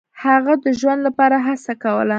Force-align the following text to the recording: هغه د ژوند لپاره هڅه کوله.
هغه 0.23 0.53
د 0.63 0.65
ژوند 0.79 0.99
لپاره 1.07 1.37
هڅه 1.47 1.73
کوله. 1.83 2.09